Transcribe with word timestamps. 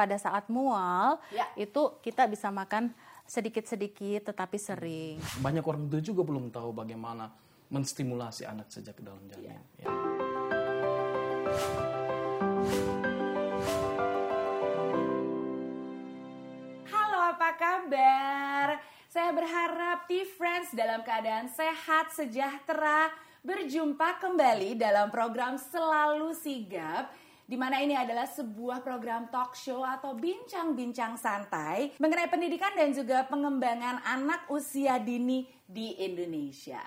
pada 0.00 0.16
saat 0.16 0.48
mual 0.48 1.20
Ya. 1.28 1.44
itu 1.60 2.00
kita 2.00 2.24
bisa 2.24 2.48
makan 2.48 2.88
sedikit-sedikit 3.28 4.32
tetapi 4.32 4.56
sering. 4.56 5.20
Banyak 5.44 5.60
orang 5.60 5.92
tua 5.92 6.00
juga 6.00 6.24
belum 6.24 6.48
tahu 6.48 6.72
bagaimana 6.72 7.28
menstimulasi 7.68 8.48
anak 8.48 8.72
sejak 8.72 8.96
dalam 9.04 9.20
janin. 9.28 9.60
Ya. 9.76 9.92
Halo, 16.88 17.18
apa 17.34 17.50
kabar? 17.56 18.66
Saya 19.10 19.34
berharap 19.34 20.06
T-Friends 20.06 20.70
dalam 20.70 21.02
keadaan 21.02 21.50
sehat, 21.50 22.14
sejahtera, 22.14 23.10
berjumpa 23.42 24.22
kembali 24.22 24.78
dalam 24.78 25.10
program 25.10 25.58
Selalu 25.58 26.30
Sigap 26.36 27.10
di 27.50 27.58
mana 27.58 27.82
ini 27.82 27.98
adalah 27.98 28.30
sebuah 28.30 28.78
program 28.86 29.26
talk 29.26 29.58
show 29.58 29.82
atau 29.82 30.14
bincang-bincang 30.14 31.18
santai 31.18 31.90
mengenai 31.98 32.30
pendidikan 32.30 32.70
dan 32.78 32.94
juga 32.94 33.26
pengembangan 33.26 34.06
anak 34.06 34.46
usia 34.54 35.02
dini 35.02 35.50
di 35.66 35.98
Indonesia. 35.98 36.78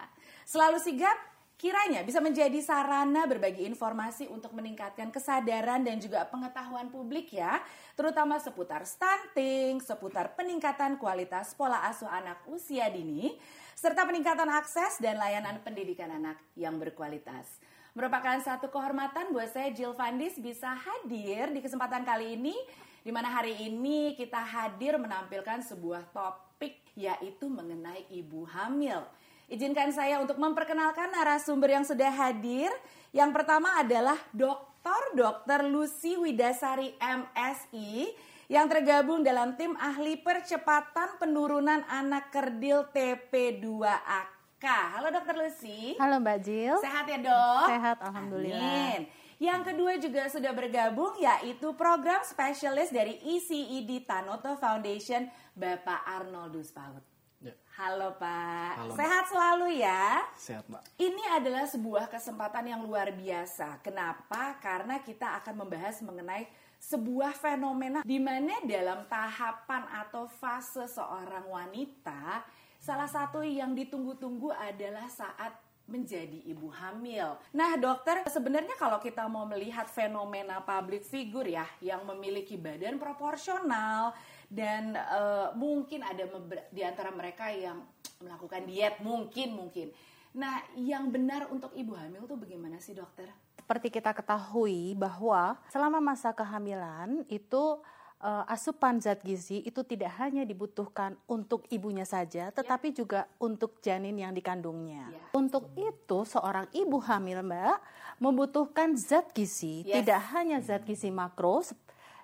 Selalu 0.47 0.79
sigap 0.79 1.19
kiranya 1.59 1.99
bisa 2.07 2.23
menjadi 2.23 2.55
sarana 2.63 3.27
berbagi 3.27 3.67
informasi 3.67 4.31
untuk 4.31 4.55
meningkatkan 4.55 5.11
kesadaran 5.11 5.83
dan 5.83 5.99
juga 5.99 6.23
pengetahuan 6.31 6.88
publik 6.88 7.35
ya, 7.35 7.59
terutama 7.99 8.39
seputar 8.39 8.88
stunting, 8.88 9.83
seputar 9.83 10.31
peningkatan 10.31 10.95
kualitas 10.95 11.52
pola 11.59 11.83
asuh 11.91 12.07
anak 12.07 12.39
usia 12.47 12.88
dini, 12.88 13.35
serta 13.75 14.07
peningkatan 14.07 14.47
akses 14.47 15.03
dan 15.03 15.19
layanan 15.19 15.59
pendidikan 15.59 16.07
anak 16.07 16.39
yang 16.55 16.80
berkualitas. 16.80 17.59
Merupakan 17.93 18.41
satu 18.41 18.73
kehormatan 18.73 19.29
buat 19.29 19.53
saya 19.53 19.70
Jill 19.70 19.93
Fandis 19.93 20.33
bisa 20.41 20.73
hadir 20.73 21.53
di 21.53 21.61
kesempatan 21.61 22.02
kali 22.02 22.33
ini 22.33 22.57
di 23.05 23.13
mana 23.13 23.29
hari 23.29 23.53
ini 23.69 24.17
kita 24.17 24.41
hadir 24.41 24.97
menampilkan 24.97 25.61
sebuah 25.61 26.09
topik 26.09 26.81
yaitu 26.97 27.45
mengenai 27.45 28.09
ibu 28.09 28.49
hamil. 28.49 29.05
Izinkan 29.45 29.94
saya 29.94 30.17
untuk 30.17 30.41
memperkenalkan 30.41 31.14
narasumber 31.14 31.69
yang 31.69 31.86
sudah 31.86 32.09
hadir. 32.09 32.73
Yang 33.14 33.30
pertama 33.30 33.77
adalah 33.77 34.17
Dr. 34.33 35.14
Dr. 35.14 35.69
Lucy 35.69 36.17
Widasari 36.17 36.97
MSI 36.97 38.09
yang 38.49 38.73
tergabung 38.73 39.21
dalam 39.21 39.53
tim 39.53 39.77
ahli 39.77 40.17
percepatan 40.17 41.21
penurunan 41.21 41.86
anak 41.86 42.33
kerdil 42.33 42.89
TP2AK. 42.89 44.33
Halo 44.64 45.11
Dr. 45.11 45.36
Lucy. 45.36 46.00
Halo 46.00 46.23
Mbak 46.23 46.39
Jill. 46.39 46.80
Sehat 46.80 47.03
ya 47.03 47.19
dok? 47.19 47.67
Sehat, 47.67 47.97
alhamdulillah. 48.00 48.95
Amin. 48.95 49.11
Yang 49.36 49.61
kedua 49.67 49.94
juga 50.00 50.23
sudah 50.31 50.55
bergabung 50.55 51.20
yaitu 51.20 51.75
program 51.75 52.23
spesialis 52.23 52.88
dari 52.88 53.20
ECED 53.20 54.08
Tanoto 54.08 54.55
Foundation 54.55 55.28
Bapak 55.52 56.08
Arnoldus 56.08 56.72
Paut. 56.72 57.03
Ya. 57.44 57.52
Halo 57.75 58.16
Pak, 58.16 58.88
Halo, 58.88 58.95
sehat 58.95 59.28
selalu 59.28 59.83
ya. 59.83 60.23
Sehat, 60.39 60.64
Mbak. 60.72 60.95
Ini 60.95 61.23
adalah 61.36 61.67
sebuah 61.67 62.08
kesempatan 62.08 62.64
yang 62.72 62.88
luar 62.88 63.11
biasa. 63.11 63.83
Kenapa? 63.83 64.55
Karena 64.64 65.03
kita 65.03 65.44
akan 65.44 65.67
membahas 65.67 66.00
mengenai 66.00 66.48
sebuah 66.80 67.36
fenomena 67.36 68.00
di 68.08 68.16
mana 68.16 68.64
dalam 68.64 69.08
tahapan 69.11 69.92
atau 70.08 70.23
fase 70.27 70.88
seorang 70.88 71.52
wanita, 71.52 72.48
salah 72.84 73.08
satu 73.08 73.39
yang 73.39 73.72
ditunggu-tunggu 73.72 74.52
adalah 74.52 75.08
saat 75.08 75.56
menjadi 75.88 76.44
ibu 76.48 76.72
hamil. 76.72 77.39
Nah, 77.56 77.76
dokter, 77.76 78.23
sebenarnya 78.28 78.76
kalau 78.80 79.00
kita 79.03 79.28
mau 79.28 79.44
melihat 79.44 79.88
fenomena 79.88 80.64
public 80.64 81.04
figure 81.04 81.48
ya 81.48 81.67
yang 81.84 82.08
memiliki 82.08 82.56
badan 82.56 83.00
proporsional 83.00 84.16
dan 84.48 84.95
eh, 84.95 85.48
mungkin 85.56 86.04
ada 86.04 86.23
di 86.72 86.81
antara 86.84 87.11
mereka 87.11 87.52
yang 87.52 87.84
melakukan 88.23 88.64
diet 88.64 89.00
mungkin 89.04 89.56
mungkin. 89.56 89.92
Nah, 90.34 90.64
yang 90.80 91.11
benar 91.11 91.52
untuk 91.52 91.76
ibu 91.76 91.93
hamil 91.99 92.26
tuh 92.26 92.39
bagaimana 92.39 92.80
sih, 92.80 92.95
dokter? 92.95 93.27
Seperti 93.60 93.92
kita 93.92 94.16
ketahui 94.16 94.95
bahwa 94.95 95.60
selama 95.67 95.99
masa 95.99 96.32
kehamilan 96.32 97.27
itu 97.27 97.80
eh, 98.23 98.44
asupan 98.48 99.04
zat 99.04 99.20
gizi 99.20 99.60
itu 99.61 99.84
tidak 99.84 100.16
hanya 100.17 100.48
dibutuhkan 100.48 101.20
untuk 101.28 101.67
ibunya 101.67 102.08
saja, 102.08 102.50
tetapi 102.50 102.95
juga 102.95 103.28
untuk 103.38 103.84
janin 103.84 104.16
yang 104.16 104.32
dikandungnya. 104.32 105.11
Ya. 105.11 105.23
Untuk 105.36 105.67
itu 105.76 106.23
seorang 106.23 106.72
ibu 106.72 107.04
hamil 107.04 107.44
Mbak 107.44 107.78
membutuhkan 108.23 108.95
zat 108.95 109.36
gizi, 109.36 109.84
Yes. 109.84 110.02
tidak 110.02 110.22
hanya 110.32 110.58
zat 110.64 110.88
gizi 110.88 111.11
makro 111.11 111.60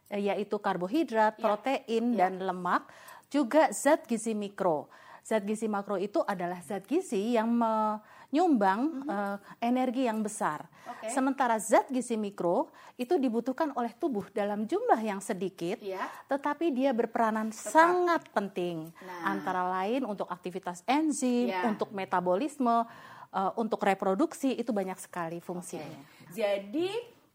yaitu 0.10 0.58
karbohidrat, 0.58 1.38
Ya. 1.38 1.44
protein 1.44 2.16
Ya. 2.16 2.26
dan 2.26 2.42
lemak, 2.42 2.88
juga 3.30 3.70
zat 3.70 4.08
gizi 4.10 4.34
mikro. 4.34 4.90
Zat 5.30 5.46
gizi 5.46 5.70
makro 5.70 5.94
itu 5.94 6.26
adalah 6.26 6.58
zat 6.66 6.90
gizi 6.90 7.38
yang 7.38 7.54
menyumbang 7.54 9.06
eh, 9.06 9.38
energi 9.62 10.10
yang 10.10 10.26
besar. 10.26 10.66
Oke. 10.90 11.14
Sementara 11.14 11.62
zat 11.62 11.86
gizi 11.94 12.18
mikro 12.18 12.74
itu 12.98 13.14
dibutuhkan 13.22 13.70
oleh 13.78 13.94
tubuh 13.94 14.26
dalam 14.34 14.66
jumlah 14.66 14.98
yang 14.98 15.22
sedikit, 15.22 15.78
Iya. 15.86 16.02
tetapi 16.26 16.74
dia 16.74 16.98
berperanan 16.98 17.54
sangat 17.54 18.26
penting. 18.34 18.90
Nah. 19.06 19.38
Antara 19.38 19.70
lain 19.70 20.02
untuk 20.10 20.26
aktivitas 20.34 20.82
enzim, 20.90 21.54
Iya. 21.54 21.62
untuk 21.70 21.94
metabolisme, 21.94 22.90
eh, 23.30 23.52
untuk 23.54 23.86
reproduksi 23.86 24.58
itu 24.58 24.74
banyak 24.74 24.98
sekali 24.98 25.38
fungsinya. 25.38 26.02
Jadi 26.34 26.90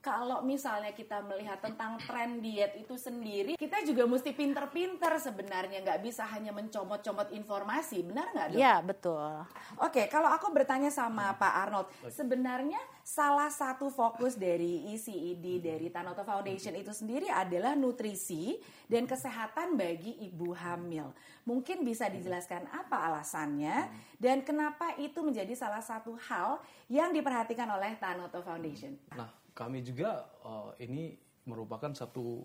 kalau 0.05 0.45
misalnya 0.45 0.93
kita 0.93 1.25
melihat 1.25 1.65
tentang 1.65 1.97
tren 2.05 2.45
diet 2.45 2.77
itu 2.77 2.93
sendiri, 3.01 3.57
kita 3.57 3.81
juga 3.89 4.05
mesti 4.05 4.37
pinter-pinter 4.37 5.17
sebenarnya, 5.17 5.81
nggak 5.81 6.05
bisa 6.05 6.29
hanya 6.29 6.53
mencomot-comot 6.53 7.33
informasi, 7.33 8.05
benar 8.05 8.29
nggak 8.37 8.47
dok? 8.53 8.61
Ya 8.61 8.85
betul. 8.85 9.33
Oke, 9.81 10.05
kalau 10.13 10.29
aku 10.29 10.53
bertanya 10.53 10.93
sama 10.93 11.33
Pak 11.41 11.55
Arnold, 11.57 11.89
sebenarnya 12.13 12.77
salah 13.01 13.49
satu 13.49 13.89
fokus 13.89 14.37
dari 14.37 14.93
ECED 14.93 15.65
dari 15.65 15.89
Tanoto 15.89 16.21
Foundation 16.21 16.77
itu 16.77 16.93
sendiri 16.93 17.33
adalah 17.33 17.73
nutrisi 17.73 18.61
dan 18.85 19.09
kesehatan 19.09 19.81
bagi 19.81 20.21
ibu 20.21 20.53
hamil. 20.53 21.17
Mungkin 21.49 21.81
bisa 21.81 22.13
dijelaskan 22.13 22.69
apa 22.77 23.09
alasannya 23.09 23.89
dan 24.21 24.45
kenapa 24.45 25.01
itu 25.01 25.25
menjadi 25.25 25.57
salah 25.57 25.81
satu 25.81 26.13
hal 26.29 26.61
yang 26.93 27.09
diperhatikan 27.17 27.73
oleh 27.73 27.97
Tanoto 27.97 28.45
Foundation. 28.45 29.01
Nah, 29.17 29.44
kami 29.55 29.81
juga 29.81 30.11
eh, 30.43 30.85
ini 30.85 31.15
merupakan 31.47 31.95
satu 31.95 32.43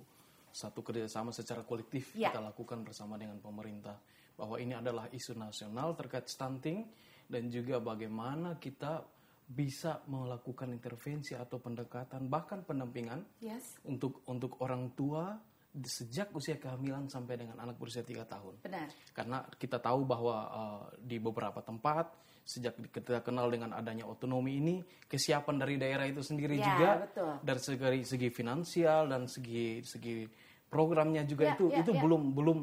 satu 0.49 0.81
kerjasama 0.81 1.29
secara 1.29 1.61
kolektif 1.61 2.13
Ya. 2.17 2.29
kita 2.29 2.41
lakukan 2.41 2.81
bersama 2.81 3.17
dengan 3.17 3.37
pemerintah 3.37 3.97
bahwa 4.33 4.57
ini 4.57 4.73
adalah 4.73 5.05
isu 5.09 5.35
nasional 5.35 5.93
terkait 5.93 6.25
stunting 6.25 6.87
dan 7.29 7.49
juga 7.49 7.77
bagaimana 7.77 8.57
kita 8.57 9.03
bisa 9.45 10.01
melakukan 10.05 10.69
intervensi 10.69 11.33
atau 11.33 11.57
pendekatan 11.57 12.29
bahkan 12.29 12.61
pendampingan 12.61 13.25
Yes, 13.41 13.77
untuk 13.83 14.21
untuk 14.25 14.61
orang 14.61 14.93
tua 14.93 15.37
sejak 15.85 16.33
usia 16.33 16.57
kehamilan 16.57 17.05
sampai 17.05 17.37
dengan 17.45 17.61
anak 17.61 17.77
berusia 17.77 18.01
tiga 18.01 18.25
tahun. 18.25 18.57
benar. 18.65 18.89
Karena 19.13 19.45
kita 19.53 19.77
tahu 19.77 20.01
bahwa 20.01 20.35
uh, 20.49 20.83
di 20.97 21.21
beberapa 21.21 21.61
tempat 21.61 22.09
sejak 22.49 22.73
kita 22.89 23.21
kenal 23.21 23.45
dengan 23.53 23.77
adanya 23.77 24.09
otonomi 24.09 24.57
ini 24.57 24.75
kesiapan 25.05 25.61
dari 25.61 25.77
daerah 25.77 26.09
itu 26.09 26.25
sendiri 26.25 26.57
Ya, 26.57 26.65
juga 26.65 26.89
betul. 27.05 27.31
dari 27.45 27.61
segi, 27.61 28.01
segi 28.09 28.29
finansial 28.33 29.05
dan 29.05 29.29
segi 29.29 29.85
segi 29.85 30.25
programnya 30.65 31.21
juga 31.29 31.45
Ya, 31.45 31.53
itu 31.53 31.69
ya, 31.69 31.85
itu 31.85 31.91
ya. 31.93 32.01
belum 32.01 32.33
belum 32.33 32.59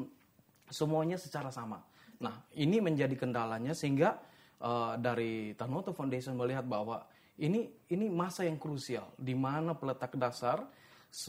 semuanya 0.66 1.14
secara 1.14 1.54
sama. 1.54 1.78
Nah 2.18 2.34
ini 2.58 2.82
menjadi 2.82 3.14
kendalanya 3.14 3.78
sehingga 3.78 4.18
uh, 4.58 4.98
dari 4.98 5.54
Tanoto 5.54 5.94
Foundation 5.94 6.34
melihat 6.34 6.66
bahwa 6.66 7.06
ini 7.38 7.70
ini 7.86 8.10
masa 8.10 8.42
yang 8.42 8.58
krusial 8.58 9.14
di 9.14 9.38
mana 9.38 9.78
peletak 9.78 10.18
dasar 10.18 10.66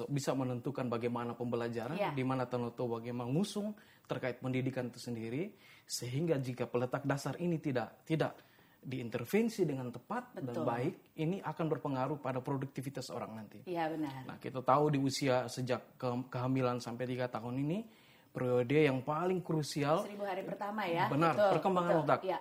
bisa 0.08 0.36
menentukan 0.36 0.86
bagaimana 0.86 1.32
pembelajaran, 1.34 1.96
Ya. 1.96 2.12
di 2.12 2.24
mana 2.24 2.44
Tanoto 2.44 2.88
bagaimana 2.88 3.30
mengusung 3.30 3.72
terkait 4.08 4.40
pendidikan 4.40 4.88
itu 4.88 5.00
sendiri, 5.00 5.56
sehingga 5.84 6.36
jika 6.38 6.68
peletak 6.68 7.04
dasar 7.04 7.36
ini 7.40 7.60
tidak 7.60 8.04
tidak 8.04 8.36
diintervensi 8.78 9.68
dengan 9.68 9.92
tepat 9.92 10.32
dan 10.40 10.54
Betul. 10.54 10.64
baik, 10.64 10.94
ini 11.20 11.44
akan 11.44 11.66
berpengaruh 11.68 12.18
pada 12.20 12.40
produktivitas 12.40 13.12
orang 13.12 13.36
nanti. 13.36 13.60
Iya 13.68 13.92
benar. 13.92 14.24
Nah, 14.24 14.38
kita 14.40 14.64
tahu 14.64 14.96
di 14.96 15.00
usia 15.02 15.44
sejak 15.48 16.00
ke- 16.00 16.28
kehamilan 16.32 16.80
sampai 16.80 17.04
tiga 17.04 17.28
tahun 17.28 17.68
ini 17.68 17.84
periode 18.32 18.88
yang 18.88 19.04
paling 19.04 19.44
krusial. 19.44 20.08
Seribu 20.08 20.24
hari 20.24 20.46
pertama 20.46 20.88
ya. 20.88 21.10
Benar, 21.12 21.34
Betul, 21.36 21.52
perkembangan 21.58 21.92
betul. 21.92 22.06
otak. 22.08 22.20
Iya. 22.24 22.40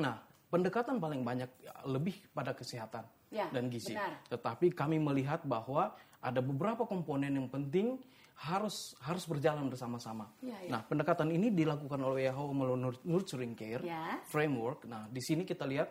Nah, 0.00 0.14
pendekatan 0.48 0.96
paling 0.96 1.20
banyak 1.20 1.50
ya, 1.60 1.72
lebih 1.84 2.14
pada 2.32 2.56
kesehatan 2.56 3.04
Ya, 3.32 3.48
dan 3.48 3.72
gizi. 3.72 3.96
benar. 3.96 4.20
Tetapi 4.28 4.76
kami 4.76 5.00
melihat 5.00 5.40
bahwa 5.42 5.96
ada 6.20 6.38
beberapa 6.38 6.84
komponen 6.84 7.32
yang 7.32 7.48
penting 7.48 7.96
harus 8.36 8.92
harus 9.00 9.24
berjalan 9.24 9.66
bersama-sama. 9.66 10.28
Ya, 10.44 10.54
ya. 10.60 10.70
Nah, 10.76 10.80
pendekatan 10.84 11.32
ini 11.32 11.48
dilakukan 11.48 11.96
oleh 11.98 12.28
WHO 12.28 12.44
melalui 12.52 12.80
nur- 12.84 13.02
nurturing 13.02 13.56
care 13.56 13.80
Ya. 13.80 14.20
framework. 14.28 14.84
Nah, 14.84 15.08
di 15.08 15.18
sini 15.18 15.42
kita 15.42 15.64
lihat 15.64 15.88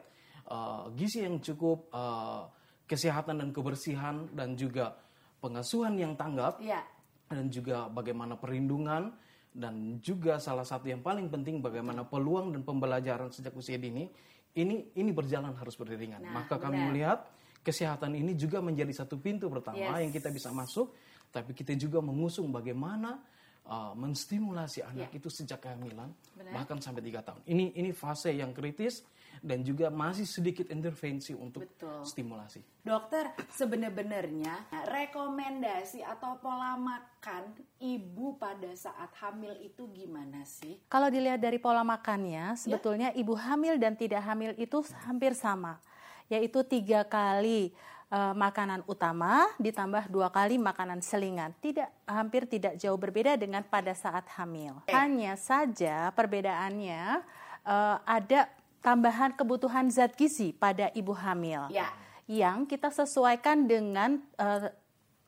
uh, 0.47 0.91
gizi 0.93 1.23
yang 1.23 1.41
cukup, 1.41 1.89
uh, 1.89 2.45
kesehatan 2.85 3.39
dan 3.39 3.49
kebersihan 3.49 4.27
dan 4.35 4.53
juga 4.53 4.93
pengasuhan 5.39 5.95
yang 5.95 6.13
tanggap 6.13 6.59
Iya. 6.59 6.83
dan 7.31 7.47
juga 7.47 7.87
bagaimana 7.87 8.35
perlindungan 8.35 9.15
dan 9.51 9.99
juga 10.03 10.39
salah 10.39 10.63
satu 10.63 10.91
yang 10.91 10.99
paling 10.99 11.27
penting 11.27 11.63
bagaimana 11.63 12.03
peluang 12.03 12.51
dan 12.51 12.61
pembelajaran 12.63 13.31
sejak 13.31 13.55
usia 13.55 13.79
dini 13.79 14.11
ini 14.55 14.91
ini 14.95 15.11
berjalan 15.11 15.55
harus 15.55 15.75
beriringan. 15.75 16.19
Nah, 16.21 16.43
Maka 16.43 16.59
kami 16.59 16.75
benar. 16.77 16.87
melihat 16.91 17.19
kesehatan 17.61 18.17
ini 18.17 18.33
juga 18.35 18.59
menjadi 18.59 18.91
satu 18.91 19.15
pintu 19.21 19.47
pertama 19.47 19.77
Yes. 19.77 20.01
yang 20.03 20.11
kita 20.11 20.29
bisa 20.33 20.49
masuk, 20.51 20.91
tapi 21.31 21.53
kita 21.53 21.71
juga 21.77 22.01
mengusung 22.01 22.49
bagaimana 22.49 23.21
uh, 23.69 23.93
menstimulasi 23.93 24.81
anak 24.81 25.13
itu 25.13 25.29
sejak 25.29 25.61
kehamilan 25.61 26.09
Benar. 26.35 26.51
bahkan 26.57 26.81
sampai 26.81 27.05
tiga 27.05 27.21
tahun. 27.21 27.39
Ini 27.45 27.77
ini 27.77 27.89
fase 27.93 28.33
yang 28.33 28.51
kritis 28.51 29.05
dan 29.41 29.65
juga 29.65 29.89
masih 29.89 30.27
sedikit 30.29 30.69
intervensi 30.69 31.33
untuk 31.33 31.65
Betul. 31.65 32.05
stimulasi. 32.05 32.61
Dokter, 32.81 33.33
sebenarnya 33.49 34.69
rekomendasi 34.85 36.05
atau 36.05 36.37
pola 36.37 36.77
makan 36.77 37.53
ibu 37.81 38.37
pada 38.37 38.69
saat 38.77 39.09
hamil 39.21 39.57
itu 39.61 39.89
gimana 39.93 40.45
sih? 40.45 40.81
Kalau 40.89 41.09
dilihat 41.09 41.41
dari 41.41 41.57
pola 41.57 41.81
makannya, 41.81 42.53
sebetulnya 42.57 43.09
ibu 43.17 43.33
hamil 43.33 43.81
dan 43.81 43.97
tidak 43.97 44.21
hamil 44.25 44.53
itu 44.57 44.81
hampir 45.05 45.33
sama, 45.33 45.81
yaitu 46.29 46.61
tiga 46.65 47.01
kali 47.05 47.73
eh, 48.09 48.33
makanan 48.37 48.85
utama 48.85 49.49
ditambah 49.57 50.09
dua 50.09 50.29
kali 50.29 50.61
makanan 50.61 51.01
selingan. 51.01 51.53
Tidak 51.61 52.09
hampir 52.09 52.45
tidak 52.45 52.77
jauh 52.77 52.97
berbeda 52.97 53.37
dengan 53.37 53.65
pada 53.65 53.93
saat 53.97 54.25
hamil. 54.37 54.85
Hanya 54.89 55.37
saja 55.37 56.09
perbedaannya 56.13 57.25
eh, 57.65 57.97
ada 58.05 58.60
tambahan 58.81 59.37
kebutuhan 59.37 59.87
zat 59.93 60.17
gizi 60.17 60.51
pada 60.51 60.89
ibu 60.97 61.13
hamil 61.13 61.69
Ya. 61.69 61.87
yang 62.25 62.65
kita 62.65 62.89
sesuaikan 62.89 63.65
dengan 63.65 64.19
eh, 64.37 64.73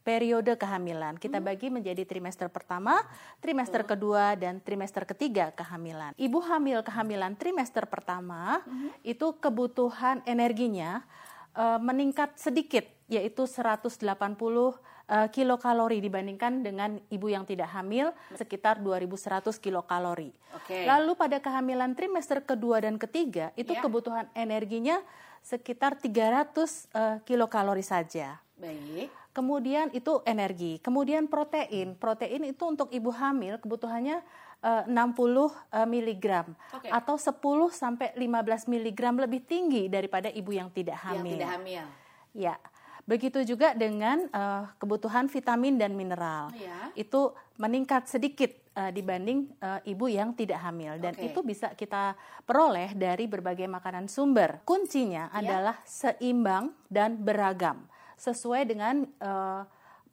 periode 0.03 0.59
kehamilan. 0.59 1.15
Kita 1.15 1.39
bagi 1.39 1.71
menjadi 1.71 2.03
trimester 2.03 2.51
pertama, 2.51 3.00
trimester 3.39 3.88
kedua, 3.88 4.35
dan 4.35 4.59
trimester 4.59 5.07
ketiga 5.07 5.55
kehamilan. 5.55 6.11
Ibu 6.19 6.44
hamil 6.44 6.83
kehamilan 6.83 7.39
trimester 7.39 7.88
pertama 7.88 8.59
itu 9.01 9.31
kebutuhan 9.39 10.19
energinya 10.27 11.07
eh, 11.56 11.79
meningkat 11.79 12.35
sedikit, 12.35 12.83
yaitu 13.11 13.44
180 13.44 14.00
eh, 14.00 15.27
kilokalori 15.29 16.00
dibandingkan 16.00 16.63
dengan 16.63 16.95
ibu 17.11 17.27
yang 17.27 17.44
tidak 17.44 17.69
hamil 17.75 18.15
sekitar 18.33 18.79
2100 18.79 19.59
kilokalori. 19.59 20.31
Oke. 20.55 20.88
Lalu 20.88 21.11
pada 21.19 21.38
kehamilan 21.44 21.94
trimester 21.94 22.39
kedua 22.44 22.79
dan 22.79 22.95
ketiga 22.95 23.51
itu 23.59 23.75
Ya. 23.75 23.81
kebutuhan 23.83 24.25
energinya 24.33 25.03
sekitar 25.44 26.00
300 26.00 26.88
eh, 26.95 27.17
kilokalori 27.27 27.83
saja. 27.83 28.39
Baik. 28.55 29.11
Kemudian 29.33 29.89
itu 29.91 30.21
energi. 30.29 30.77
Kemudian 30.79 31.25
protein. 31.27 31.97
Protein 31.97 32.53
itu 32.53 32.63
untuk 32.63 32.88
ibu 32.94 33.11
hamil 33.11 33.59
kebutuhannya 33.59 34.23
eh, 34.63 34.83
60 34.88 34.95
eh, 34.95 35.88
miligram 35.89 36.56
Oke. 36.71 36.88
atau 36.88 37.19
10 37.19 37.35
sampai 37.75 38.15
15 38.15 38.71
miligram 38.71 39.19
lebih 39.19 39.44
tinggi 39.44 39.91
daripada 39.91 40.31
ibu 40.31 40.56
yang 40.56 40.71
tidak 40.71 40.95
hamil. 41.03 41.35
Yang 41.35 41.35
tidak 41.35 41.51
hamil. 41.59 41.85
Ya. 42.33 42.56
Begitu 43.03 43.44
juga 43.44 43.75
dengan 43.75 44.31
eh, 44.31 44.63
kebutuhan 44.79 45.27
vitamin 45.27 45.75
dan 45.75 45.91
mineral. 45.91 46.55
Ya. 46.55 46.88
Itu 46.95 47.35
meningkat 47.59 48.07
sedikit 48.07 48.55
eh, 48.73 48.91
dibanding 48.95 49.51
eh, 49.59 49.91
ibu 49.91 50.07
yang 50.07 50.31
tidak 50.31 50.63
hamil 50.63 50.95
dan 51.03 51.11
Oke. 51.13 51.27
itu 51.27 51.39
bisa 51.44 51.75
kita 51.75 52.15
peroleh 52.47 52.95
dari 52.95 53.27
berbagai 53.27 53.67
makanan 53.67 54.07
sumber. 54.07 54.63
Kuncinya 54.63 55.27
Ya. 55.35 55.39
adalah 55.44 55.75
seimbang 55.83 56.71
dan 56.88 57.19
beragam 57.19 57.83
sesuai 58.15 58.71
dengan 58.71 59.03
eh, 59.03 59.61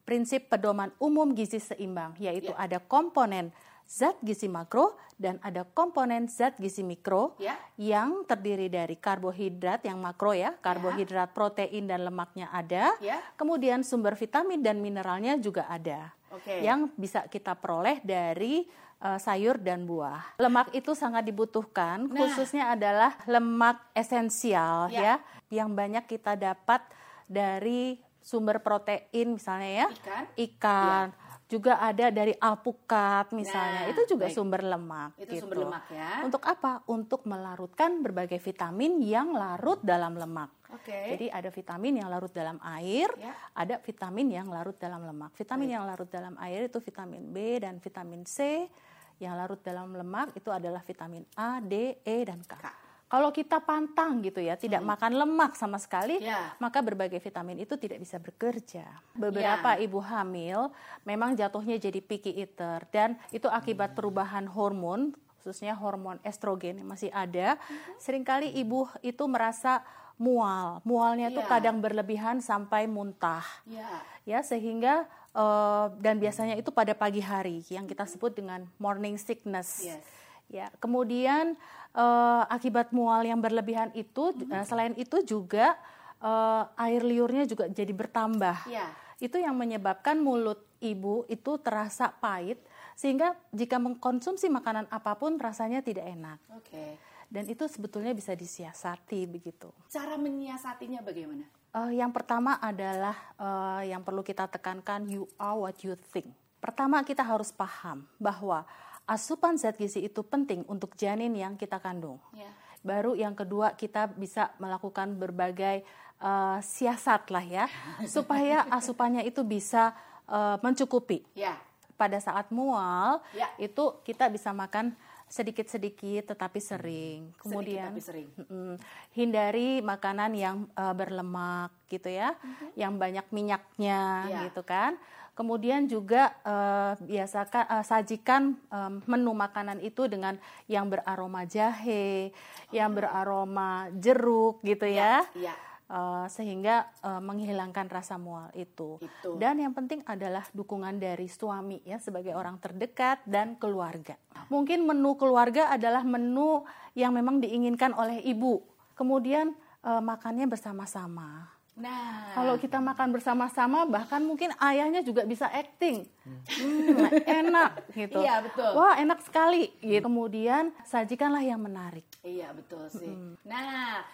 prinsip 0.02 0.50
pedoman 0.50 0.90
umum 0.98 1.31
gizi 1.31 1.62
seimbang 1.62 2.19
yaitu 2.19 2.50
Ya. 2.50 2.66
ada 2.66 2.78
komponen 2.82 3.54
zat 3.90 4.14
gizi 4.22 4.46
makro 4.46 4.94
dan 5.19 5.42
ada 5.42 5.66
komponen 5.66 6.31
zat 6.31 6.54
gizi 6.56 6.87
mikro 6.87 7.34
Ya. 7.42 7.58
yang 7.75 8.22
terdiri 8.22 8.70
dari 8.70 8.94
karbohidrat 8.94 9.82
yang 9.82 9.98
makro 9.98 10.31
ya, 10.31 10.54
karbohidrat, 10.62 11.34
protein 11.34 11.90
dan 11.90 12.06
lemaknya 12.06 12.46
ada. 12.54 12.94
Ya. 13.02 13.19
Kemudian 13.34 13.82
sumber 13.82 14.14
vitamin 14.14 14.62
dan 14.62 14.78
mineralnya 14.78 15.34
juga 15.37 15.66
ada. 15.66 16.14
Oke. 16.31 16.62
Yang 16.62 16.94
bisa 16.94 17.26
kita 17.26 17.58
peroleh 17.58 17.98
dari 18.00 18.70
eh, 19.00 19.16
sayur 19.16 19.56
dan 19.56 19.88
buah. 19.88 20.36
Lemak 20.36 20.76
itu 20.76 20.93
sangat 20.93 21.25
dibutuhkan, 21.25 22.04
Nah. 22.04 22.20
khususnya 22.20 22.69
adalah 22.70 23.16
lemak 23.25 23.81
esensial 23.96 24.93
Ya. 24.93 25.00
ya, 25.00 25.14
yang 25.50 25.72
banyak 25.72 26.04
kita 26.04 26.36
dapat 26.36 26.84
dari 27.25 27.96
sumber 28.20 28.60
protein 28.60 29.40
misalnya 29.40 29.70
ya, 29.72 29.86
Ikan. 29.88 30.25
ikan. 30.36 31.06
Juga 31.50 31.82
ada 31.82 32.08
dari 32.08 32.31
alpukat 32.32 33.35
misalnya, 33.35 33.85
Nah, 33.85 33.91
itu 33.91 34.02
juga 34.06 34.31
baik. 34.31 34.37
sumber 34.38 34.62
lemak. 34.62 35.11
Itu 35.19 35.35
gitu. 35.35 35.43
sumber 35.43 35.58
lemak 35.67 35.85
ya. 35.91 36.11
Untuk 36.23 36.43
apa? 36.47 36.73
Untuk 36.87 37.26
melarutkan 37.26 37.99
berbagai 37.99 38.38
vitamin 38.38 39.02
yang 39.02 39.35
larut 39.35 39.82
dalam 39.82 40.14
lemak. 40.14 40.55
Oke. 40.70 40.94
Jadi 41.11 41.26
ada 41.26 41.50
vitamin 41.50 41.99
yang 41.99 42.08
larut 42.08 42.31
dalam 42.31 42.62
air, 42.62 43.11
Ya. 43.19 43.35
ada 43.52 43.82
vitamin 43.82 44.31
yang 44.31 44.47
larut 44.47 44.79
dalam 44.79 45.02
lemak. 45.02 45.35
Vitamin 45.35 45.69
yang 45.69 45.82
larut 45.82 46.06
dalam 46.06 46.38
air 46.38 46.70
itu 46.70 46.79
vitamin 46.79 47.26
B 47.26 47.58
dan 47.58 47.82
vitamin 47.82 48.23
C. 48.23 48.70
Yang 49.19 49.35
larut 49.37 49.61
dalam 49.61 49.93
lemak 49.93 50.32
itu 50.32 50.49
adalah 50.49 50.81
vitamin 50.81 51.26
A, 51.35 51.61
D, 51.61 51.99
E, 52.00 52.17
dan 52.25 52.41
K. 52.41 52.56
K. 52.56 52.67
Kalau 53.10 53.34
kita 53.34 53.58
pantang 53.58 54.22
gitu 54.22 54.38
ya, 54.38 54.54
tidak 54.54 54.86
makan 54.86 55.18
lemak 55.18 55.58
sama 55.58 55.82
sekali, 55.82 56.22
Ya. 56.22 56.54
maka 56.62 56.78
berbagai 56.78 57.18
vitamin 57.18 57.58
itu 57.58 57.74
tidak 57.74 57.98
bisa 57.98 58.22
bekerja. 58.22 58.86
Beberapa 59.18 59.74
Ya. 59.74 59.82
ibu 59.82 59.98
hamil 59.98 60.70
memang 61.02 61.34
jatuhnya 61.34 61.74
jadi 61.74 61.98
picky 61.98 62.38
eater 62.38 62.86
dan 62.94 63.18
itu 63.34 63.50
akibat 63.50 63.98
perubahan 63.98 64.46
hormon 64.46 65.10
khususnya 65.40 65.74
hormon 65.74 66.22
estrogen 66.22 66.78
yang 66.78 66.86
masih 66.86 67.10
ada. 67.10 67.58
Seringkali 67.98 68.54
ibu 68.54 68.86
itu 69.00 69.26
merasa 69.26 69.82
mual, 70.14 70.78
mualnya 70.86 71.32
itu 71.32 71.42
Ya. 71.42 71.48
kadang 71.48 71.80
berlebihan 71.80 72.38
sampai 72.38 72.86
muntah. 72.86 73.42
Ya. 73.66 73.90
Ya, 74.22 74.38
sehingga 74.46 75.08
eh, 75.30 75.86
dan 75.98 76.18
biasanya 76.18 76.54
itu 76.54 76.70
pada 76.70 76.90
pagi 76.92 77.22
hari 77.22 77.62
yang 77.70 77.86
kita 77.86 78.02
sebut 78.04 78.34
dengan 78.34 78.66
morning 78.78 79.14
sickness. 79.14 79.82
Yes. 79.82 80.02
Ya, 80.50 80.67
kemudian 80.82 81.55
eh, 81.94 82.43
akibat 82.50 82.91
mual 82.91 83.23
yang 83.23 83.38
berlebihan 83.38 83.94
itu, 83.94 84.35
Mm-hmm. 84.35 84.50
eh, 84.50 84.64
selain 84.67 84.94
itu 84.99 85.23
juga 85.23 85.79
eh, 86.19 86.64
air 86.85 87.06
liurnya 87.06 87.47
juga 87.47 87.70
jadi 87.70 87.94
bertambah. 87.94 88.67
Ya. 88.67 88.91
Itu 89.23 89.38
yang 89.38 89.55
menyebabkan 89.55 90.19
mulut 90.19 90.67
ibu 90.82 91.23
itu 91.31 91.61
terasa 91.62 92.11
pahit, 92.19 92.58
sehingga 92.99 93.37
jika 93.55 93.79
mengkonsumsi 93.79 94.50
makanan 94.50 94.91
apa 94.91 95.15
pun 95.15 95.39
rasanya 95.39 95.84
tidak 95.86 96.08
enak. 96.08 96.39
Oke. 96.56 96.98
Dan 97.31 97.46
itu 97.46 97.63
sebetulnya 97.70 98.10
bisa 98.10 98.34
disiasati 98.34 99.22
begitu. 99.31 99.70
Cara 99.86 100.19
menyiasatinya 100.19 100.98
bagaimana? 100.98 101.46
Eh, 101.70 102.03
yang 102.03 102.10
pertama 102.10 102.58
adalah 102.58 103.15
eh, 103.39 103.94
yang 103.94 104.03
perlu 104.03 104.27
kita 104.27 104.51
tekankan 104.51 105.06
you 105.06 105.31
are 105.39 105.55
what 105.55 105.79
you 105.86 105.94
think. 106.10 106.27
Pertama 106.58 107.01
kita 107.06 107.22
harus 107.22 107.55
paham 107.55 108.03
bahwa 108.19 108.67
asupan 109.10 109.58
zat 109.58 109.74
gizi 109.74 110.06
itu 110.06 110.22
penting 110.22 110.62
untuk 110.70 110.94
janin 110.94 111.34
yang 111.34 111.58
kita 111.58 111.82
kandung. 111.82 112.22
Ya. 112.31 112.46
Baru 112.81 113.19
yang 113.19 113.34
kedua 113.34 113.74
kita 113.74 114.06
bisa 114.06 114.55
melakukan 114.56 115.19
berbagai 115.19 115.82
eh, 116.22 116.58
siasat 116.62 117.29
lah 117.29 117.43
ya 117.43 117.67
supaya 118.14 118.70
asupannya 118.70 119.26
itu 119.26 119.43
bisa 119.43 119.90
eh, 120.31 120.56
mencukupi. 120.62 121.26
Ya. 121.34 121.58
Pada 121.98 122.17
saat 122.17 122.48
mual 122.48 123.19
Ya. 123.34 123.50
itu 123.58 123.98
kita 124.06 124.31
bisa 124.31 124.55
makan 124.55 124.94
sedikit-sedikit 125.31 126.34
tetapi 126.34 126.58
sering. 126.58 127.31
Kemudian 127.38 127.93
tapi 127.93 128.02
sering. 128.02 128.29
Mm, 128.50 128.74
hindari 129.12 129.82
makanan 129.82 130.31
yang 130.34 130.56
eh, 130.70 130.94
berlemak 130.94 131.74
gitu 131.90 132.08
ya, 132.08 132.38
yang 132.74 132.94
banyak 132.96 133.26
minyaknya 133.31 134.00
Ya. 134.26 134.38
gitu 134.46 134.62
kan. 134.62 134.94
Kemudian 135.34 135.89
juga 135.89 136.37
eh, 136.44 136.93
biasakan 137.01 137.65
eh, 137.81 137.84
sajikan 137.84 138.55
em, 138.69 138.94
menu 139.08 139.32
makanan 139.32 139.81
itu 139.81 140.06
dengan 140.06 140.37
yang 140.69 140.91
beraroma 140.91 141.49
jahe, 141.49 142.34
yang 142.70 142.93
beraroma 142.93 143.89
jeruk 143.96 144.60
gitu 144.63 144.87
ya. 144.87 145.25
Ya. 145.34 145.55
Eh, 145.91 146.27
sehingga 146.31 146.87
eh, 147.03 147.19
menghilangkan 147.19 147.91
rasa 147.91 148.15
mual 148.15 148.46
itu. 148.55 149.03
Itu. 149.03 149.34
Dan 149.43 149.58
yang 149.58 149.75
penting 149.75 150.06
adalah 150.06 150.46
dukungan 150.55 151.03
dari 151.03 151.27
suami 151.27 151.82
ya 151.82 151.99
sebagai 151.99 152.31
orang 152.39 152.63
terdekat 152.63 153.27
dan 153.27 153.58
keluarga. 153.58 154.15
Mungkin 154.55 154.87
menu 154.87 155.19
keluarga 155.19 155.67
adalah 155.67 156.06
menu 156.06 156.63
yang 156.94 157.10
memang 157.10 157.43
diinginkan 157.43 157.91
oleh 157.99 158.22
ibu. 158.22 158.63
Kemudian 158.94 159.51
eh, 159.82 159.99
makannya 159.99 160.46
bersama-sama. 160.46 161.58
Nah. 161.81 162.37
Kalau 162.37 162.55
kita 162.60 162.77
makan 162.77 163.08
bersama-sama, 163.17 163.89
bahkan 163.89 164.20
mungkin 164.20 164.53
ayahnya 164.60 165.01
juga 165.01 165.25
bisa 165.25 165.49
acting. 165.49 166.05
Hmm, 166.29 167.08
enak 167.25 167.89
gitu. 167.96 168.20
Iya, 168.20 168.44
betul. 168.44 168.70
Wah 168.77 168.94
enak 169.01 169.25
sekali. 169.25 169.72
Gitu. 169.81 170.05
Kemudian 170.05 170.77
sajikanlah 170.84 171.41
yang 171.41 171.58
menarik. 171.58 172.05
Iya 172.20 172.53
betul 172.53 172.84
sih. 172.93 173.17
Nah, 173.49 174.05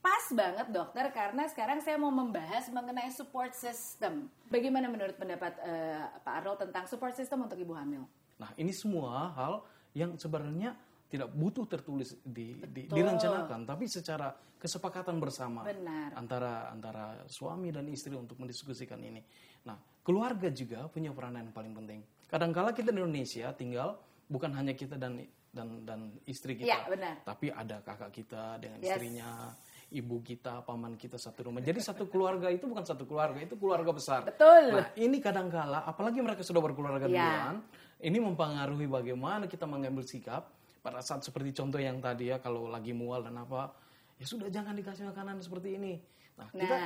pas 0.00 0.24
banget 0.32 0.72
dokter 0.72 1.12
karena 1.12 1.44
sekarang 1.52 1.84
saya 1.84 2.00
mau 2.00 2.08
membahas 2.08 2.72
mengenai 2.72 3.12
support 3.12 3.52
system. 3.52 4.32
Bagaimana 4.48 4.88
menurut 4.88 5.14
pendapat 5.20 5.60
uh, 5.60 6.08
Pak 6.24 6.34
Arnold 6.40 6.58
tentang 6.64 6.88
support 6.88 7.12
system 7.12 7.44
untuk 7.44 7.60
ibu 7.60 7.76
hamil? 7.76 8.08
Nah, 8.40 8.50
ini 8.56 8.72
semua 8.72 9.28
hal 9.36 9.60
yang 9.92 10.16
sebenarnya 10.16 10.72
tidak 11.10 11.28
butuh 11.34 11.66
tertulis 11.66 12.14
di, 12.22 12.54
di 12.70 12.86
direncanakan, 12.86 13.66
tapi 13.66 13.90
secara 13.90 14.30
kesepakatan 14.54 15.18
bersama 15.18 15.66
Benar. 15.66 16.14
antara 16.14 16.70
antara 16.70 17.04
suami 17.26 17.74
dan 17.74 17.90
istri 17.90 18.14
untuk 18.14 18.38
mendiskusikan 18.38 19.02
ini. 19.02 19.18
Nah, 19.66 19.74
keluarga 20.06 20.46
juga 20.54 20.86
punya 20.86 21.10
peranan 21.10 21.50
yang 21.50 21.56
paling 21.56 21.74
penting. 21.74 22.00
Kadangkala 22.30 22.70
kita 22.70 22.94
di 22.94 23.02
Indonesia 23.02 23.50
tinggal 23.50 23.98
bukan 24.30 24.54
hanya 24.54 24.78
kita 24.78 24.94
dan 24.94 25.18
dan 25.50 25.82
dan 25.82 26.14
istri 26.30 26.54
kita, 26.54 26.70
ya, 26.70 26.86
benar. 26.86 27.26
tapi 27.26 27.50
ada 27.50 27.82
kakak 27.82 28.14
kita 28.14 28.62
dengan 28.62 28.78
yes. 28.78 28.94
istrinya, 28.94 29.50
ibu 29.90 30.22
kita, 30.22 30.62
paman 30.62 30.94
kita 30.94 31.18
satu 31.18 31.50
rumah. 31.50 31.58
Jadi 31.58 31.82
satu 31.82 32.06
keluarga 32.06 32.46
itu 32.54 32.70
bukan 32.70 32.86
satu 32.86 33.02
keluarga, 33.02 33.42
itu 33.42 33.58
keluarga 33.58 33.90
besar. 33.90 34.22
Betul. 34.22 34.78
Nah, 34.78 34.94
ini 34.94 35.18
kadangkala 35.18 35.82
apalagi 35.82 36.22
mereka 36.22 36.46
sudah 36.46 36.62
berkeluarga 36.62 37.10
ya. 37.10 37.18
duluan, 37.18 37.56
ini 37.98 38.18
mempengaruhi 38.22 38.86
bagaimana 38.86 39.50
kita 39.50 39.66
mengambil 39.66 40.06
sikap 40.06 40.59
pada 40.80 41.04
saat 41.04 41.20
seperti 41.20 41.52
contoh 41.52 41.80
yang 41.80 42.00
tadi 42.00 42.32
ya 42.32 42.40
kalau 42.40 42.68
lagi 42.68 42.96
mual 42.96 43.24
dan 43.24 43.36
apa 43.36 43.72
ya 44.16 44.26
sudah 44.28 44.48
jangan 44.48 44.76
dikasih 44.76 45.08
makanan 45.12 45.40
seperti 45.44 45.76
ini 45.76 46.00
nah, 46.40 46.48
nah. 46.52 46.60
kita 46.60 46.76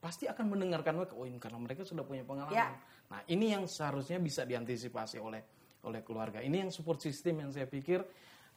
pasti 0.00 0.24
akan 0.28 0.56
mendengarkan 0.56 1.00
mereka 1.00 1.14
oh 1.16 1.24
ini 1.24 1.38
karena 1.40 1.58
mereka 1.60 1.82
sudah 1.84 2.04
punya 2.04 2.24
pengalaman 2.24 2.56
ya. 2.56 2.72
nah 3.08 3.20
ini 3.28 3.56
yang 3.56 3.64
seharusnya 3.64 4.20
bisa 4.20 4.44
diantisipasi 4.44 5.16
oleh 5.20 5.42
oleh 5.82 6.00
keluarga 6.04 6.38
ini 6.44 6.62
yang 6.62 6.70
support 6.70 7.00
system 7.02 7.42
yang 7.42 7.50
saya 7.50 7.66
pikir 7.66 8.04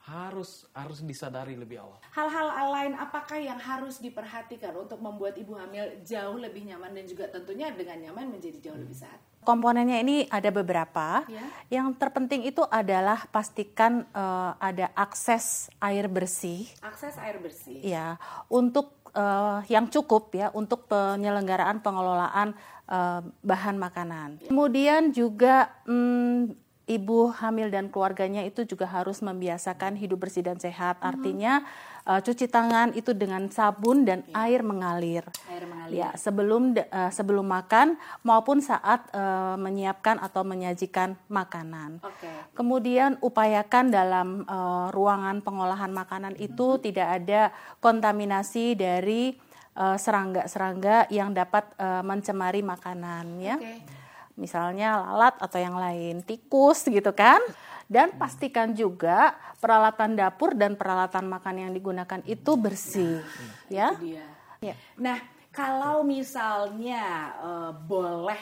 harus 0.06 0.70
harus 0.78 1.02
disadari 1.02 1.58
lebih 1.58 1.82
awal. 1.82 1.98
Hal-hal 2.14 2.48
lain 2.70 2.94
apakah 2.94 3.42
yang 3.42 3.58
harus 3.58 3.98
diperhatikan 3.98 4.78
untuk 4.78 5.02
membuat 5.02 5.34
ibu 5.34 5.58
hamil 5.58 5.98
jauh 6.06 6.38
lebih 6.38 6.62
nyaman 6.70 6.94
dan 6.94 7.06
juga 7.10 7.26
tentunya 7.34 7.74
dengan 7.74 7.98
nyaman 7.98 8.38
menjadi 8.38 8.70
jauh 8.70 8.78
hmm. 8.78 8.86
lebih 8.86 8.98
sehat? 9.02 9.18
Komponennya 9.46 10.02
ini 10.02 10.26
ada 10.30 10.50
beberapa. 10.50 11.26
Ya. 11.30 11.46
Yang 11.70 11.98
terpenting 12.02 12.46
itu 12.46 12.66
adalah 12.70 13.30
pastikan 13.30 14.06
uh, 14.14 14.58
ada 14.58 14.90
akses 14.98 15.70
air 15.82 16.10
bersih. 16.10 16.66
Akses 16.82 17.18
air 17.22 17.38
bersih. 17.38 17.78
Ya, 17.82 18.18
untuk 18.50 18.94
uh, 19.14 19.62
yang 19.70 19.90
cukup 19.90 20.34
ya 20.34 20.50
untuk 20.54 20.90
penyelenggaraan 20.90 21.82
pengelolaan 21.82 22.58
uh, 22.90 23.22
bahan 23.42 23.78
makanan. 23.78 24.42
Ya. 24.42 24.50
Kemudian 24.50 25.14
juga 25.14 25.70
um, 25.86 26.54
ibu 26.86 27.34
hamil 27.34 27.74
dan 27.74 27.90
keluarganya 27.90 28.46
itu 28.46 28.62
juga 28.62 28.86
harus 28.86 29.22
membiasakan 29.26 29.98
hidup 29.98 30.26
bersih 30.26 30.46
dan 30.46 30.62
sehat. 30.62 31.02
Hmm. 31.02 31.10
Artinya 31.14 31.66
uh, 32.06 32.22
cuci 32.22 32.46
tangan 32.46 32.94
itu 32.94 33.12
dengan 33.18 33.50
sabun 33.50 34.06
dan 34.06 34.22
ya. 34.30 34.46
air 34.46 34.62
mengalir. 34.62 35.26
Air 35.50 35.66
mengalir. 35.66 35.94
Ya, 35.94 36.10
sebelum 36.14 36.78
uh, 36.78 37.10
sebelum 37.10 37.46
makan 37.46 37.98
maupun 38.22 38.62
saat 38.62 39.10
uh, 39.18 39.58
menyiapkan 39.58 40.22
atau 40.22 40.46
menyajikan 40.46 41.18
makanan. 41.26 42.00
Okay. 42.06 42.54
Kemudian 42.54 43.18
upayakan 43.20 43.90
dalam 43.90 44.28
uh, 44.46 44.94
ruangan 44.94 45.42
pengolahan 45.42 45.90
makanan 45.90 46.38
hmm. 46.38 46.48
itu 46.48 46.78
tidak 46.82 47.08
ada 47.22 47.50
kontaminasi 47.82 48.78
dari 48.78 49.42
serangga-serangga 49.76 51.04
uh, 51.04 51.12
yang 51.12 51.36
dapat 51.36 51.68
uh, 51.76 52.00
mencemari 52.00 52.64
makanan 52.64 53.44
ya. 53.44 53.60
Okay. 53.60 54.05
Misalnya 54.36 55.00
lalat 55.00 55.40
atau 55.40 55.60
yang 55.60 55.80
lain, 55.80 56.20
tikus 56.24 56.84
gitu 56.88 57.16
kan 57.16 57.40
dan 57.86 58.18
pastikan 58.18 58.74
juga 58.74 59.38
peralatan 59.62 60.18
dapur 60.18 60.58
dan 60.58 60.74
peralatan 60.74 61.30
makan 61.30 61.70
yang 61.70 61.72
digunakan 61.72 62.22
itu 62.26 62.52
bersih 62.58 63.22
nah, 63.22 63.54
ya. 63.70 63.88
Itu 63.94 64.02
dia. 64.02 64.26
ya. 64.62 64.76
Nah, 64.98 65.18
kalau 65.54 66.02
misalnya 66.02 67.34
uh, 67.40 67.72
boleh 67.72 68.42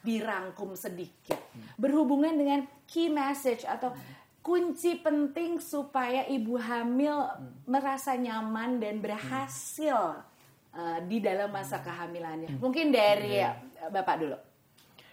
dirangkum 0.00 0.74
sedikit 0.74 1.38
berhubungan 1.76 2.32
dengan 2.32 2.60
key 2.88 3.12
message 3.12 3.68
atau 3.68 3.92
kunci 4.40 4.96
penting 4.96 5.60
supaya 5.60 6.24
ibu 6.24 6.56
hamil 6.56 7.28
merasa 7.68 8.16
nyaman 8.16 8.80
dan 8.80 8.98
berhasil 8.98 10.24
uh, 10.72 10.98
di 11.04 11.20
dalam 11.20 11.52
masa 11.52 11.78
kehamilannya. 11.84 12.56
Mungkin 12.56 12.88
dari 12.90 13.38
iya. 13.38 13.60
Bapak 13.92 14.16
dulu. 14.18 14.49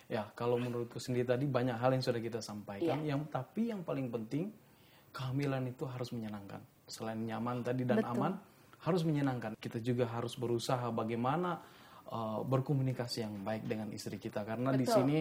Ya, 0.07 0.23
kalau 0.39 0.55
menurutku 0.55 1.03
sendiri 1.03 1.27
tadi 1.27 1.43
banyak 1.43 1.75
hal 1.75 1.91
yang 1.91 1.99
sudah 1.99 2.23
kita 2.23 2.39
sampaikan. 2.39 3.03
Yeah. 3.03 3.15
Yang 3.15 3.27
tapi 3.27 3.75
yang 3.75 3.83
paling 3.83 4.07
penting 4.07 4.55
kehamilan 5.11 5.67
itu 5.67 5.83
harus 5.83 6.15
menyenangkan. 6.15 6.63
Selain 6.87 7.19
nyaman 7.19 7.59
tadi 7.59 7.83
dan 7.83 7.99
Betul. 7.99 8.15
aman, 8.15 8.33
harus 8.87 9.03
menyenangkan. 9.03 9.59
Kita 9.59 9.83
juga 9.83 10.07
harus 10.07 10.39
berusaha 10.39 10.87
bagaimana 10.95 11.59
uh, 12.07 12.39
berkomunikasi 12.47 13.27
yang 13.27 13.35
baik 13.43 13.67
dengan 13.67 13.91
istri 13.91 14.15
kita 14.15 14.47
karena 14.47 14.71
Betul. 14.71 14.79
di 14.79 14.85
sini 14.87 15.17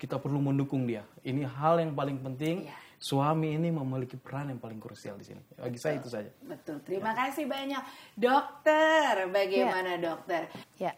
kita 0.00 0.16
perlu 0.16 0.40
mendukung 0.40 0.88
dia. 0.88 1.04
Ini 1.20 1.44
hal 1.44 1.84
yang 1.84 1.92
paling 1.92 2.24
penting. 2.24 2.64
Yeah. 2.64 2.88
Suami 3.00 3.56
ini 3.56 3.72
memiliki 3.72 4.20
peran 4.20 4.52
yang 4.52 4.60
paling 4.60 4.76
krusial 4.76 5.16
di 5.16 5.24
sini. 5.24 5.40
Bagi 5.56 5.76
Betul. 5.76 5.84
saya 5.84 5.94
itu 6.00 6.08
saja. 6.12 6.30
Betul. 6.44 6.84
Terima 6.84 7.16
ya. 7.16 7.28
kasih 7.28 7.44
banyak, 7.48 7.82
dokter. 8.12 9.12
Bagaimana 9.28 9.96
ya. 9.96 10.04
dokter? 10.04 10.42
Ya 10.76 10.92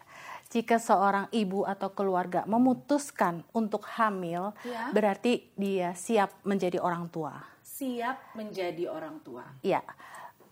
jika 0.53 0.77
seorang 0.77 1.25
ibu 1.33 1.65
atau 1.65 1.89
keluarga 1.89 2.45
memutuskan 2.45 3.41
untuk 3.57 3.89
hamil, 3.97 4.53
ya. 4.61 4.93
berarti 4.93 5.49
dia 5.57 5.97
siap 5.97 6.29
menjadi 6.45 6.77
orang 6.77 7.09
tua. 7.09 7.41
Siap 7.65 8.37
menjadi 8.37 8.85
orang 8.85 9.17
tua. 9.25 9.49
Ya, 9.65 9.81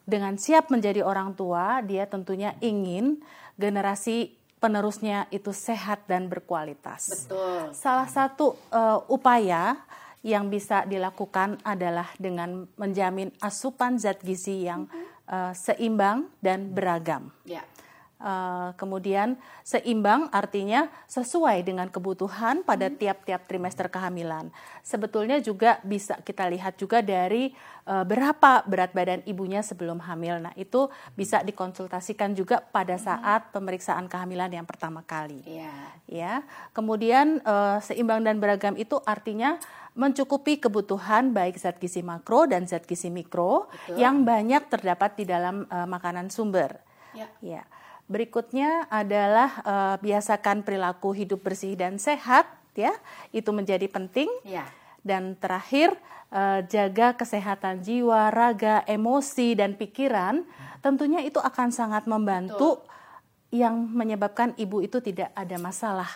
dengan 0.01 0.41
siap 0.41 0.74
menjadi 0.74 1.05
orang 1.05 1.38
tua, 1.38 1.86
dia 1.86 2.10
tentunya 2.10 2.58
ingin 2.65 3.22
generasi 3.62 4.34
penerusnya 4.58 5.29
itu 5.29 5.53
sehat 5.53 6.10
dan 6.10 6.25
berkualitas. 6.25 7.29
Betul. 7.29 7.74
Salah 7.77 8.10
satu 8.10 8.58
uh, 8.74 9.05
upaya 9.05 9.77
yang 10.22 10.50
bisa 10.50 10.86
dilakukan 10.86 11.58
adalah 11.65 12.10
dengan 12.17 12.70
menjamin 12.77 13.34
asupan 13.41 13.98
zat 13.98 14.22
gizi 14.22 14.65
yang 14.65 14.86
uh, 15.25 15.53
seimbang 15.53 16.29
dan 16.41 16.70
beragam. 16.74 17.34
Ya. 17.46 17.65
Uh, 18.21 18.69
kemudian 18.77 19.33
seimbang 19.65 20.29
artinya 20.29 20.85
sesuai 21.09 21.65
dengan 21.65 21.89
kebutuhan 21.89 22.61
pada 22.61 22.85
hmm. 22.85 23.01
tiap-tiap 23.01 23.49
trimester 23.49 23.89
kehamilan. 23.89 24.53
Sebetulnya 24.85 25.41
juga 25.41 25.81
bisa 25.81 26.21
kita 26.21 26.45
lihat 26.53 26.77
juga 26.77 27.01
dari 27.01 27.49
uh, 27.89 28.05
berapa 28.05 28.61
berat 28.69 28.93
badan 28.93 29.25
ibunya 29.25 29.65
sebelum 29.65 29.97
hamil. 30.05 30.37
Nah, 30.37 30.53
itu 30.53 30.85
bisa 31.17 31.41
dikonsultasikan 31.41 32.37
juga 32.37 32.61
pada 32.61 32.93
hmm. 32.93 33.03
saat 33.03 33.41
pemeriksaan 33.49 34.05
kehamilan 34.05 34.53
yang 34.53 34.69
pertama 34.69 35.01
kali. 35.01 35.41
Yeah. 35.49 35.89
Ya. 36.05 36.33
Kemudian 36.77 37.41
uh, 37.41 37.81
seimbang 37.81 38.21
dan 38.21 38.37
beragam 38.37 38.77
itu 38.77 39.01
artinya 39.01 39.57
mencukupi 39.91 40.55
kebutuhan 40.61 41.35
baik 41.35 41.59
zat 41.59 41.75
gizi 41.75 41.99
makro 41.99 42.47
dan 42.47 42.63
zat 42.63 42.87
gizi 42.87 43.11
mikro 43.11 43.67
Betul. 43.67 43.99
yang 43.99 44.23
banyak 44.23 44.71
terdapat 44.71 45.19
di 45.19 45.25
dalam 45.27 45.67
uh, 45.67 45.87
makanan 45.87 46.31
sumber. 46.31 46.79
Ya. 47.11 47.27
ya. 47.43 47.63
Berikutnya 48.10 48.88
adalah 48.89 49.50
uh, 49.62 49.96
biasakan 50.00 50.63
perilaku 50.63 51.13
hidup 51.13 51.43
bersih 51.43 51.75
dan 51.75 52.00
sehat, 52.00 52.48
ya. 52.74 52.91
Itu 53.36 53.51
menjadi 53.51 53.86
penting. 53.91 54.27
Ya. 54.48 54.65
Dan 55.01 55.36
terakhir 55.38 55.93
uh, 56.31 56.63
jaga 56.65 57.13
kesehatan 57.17 57.84
jiwa, 57.84 58.31
raga, 58.34 58.86
emosi 58.88 59.58
dan 59.58 59.75
pikiran. 59.75 60.46
Tentunya 60.81 61.22
itu 61.22 61.38
akan 61.38 61.70
sangat 61.70 62.10
membantu 62.10 62.81
Betul. 62.81 63.60
yang 63.62 63.75
menyebabkan 63.91 64.58
ibu 64.58 64.81
itu 64.81 64.98
tidak 65.03 65.29
ada 65.38 65.58
masalah 65.62 66.10